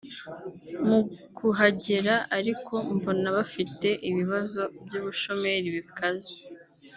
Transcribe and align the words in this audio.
mu 0.87 0.99
kuhagera 1.37 2.15
ariko 2.37 2.73
mbona 2.95 3.27
bafite 3.37 3.87
ibibazo 4.09 4.61
by’ubushomeri 4.85 5.67
bikaze 5.77 6.37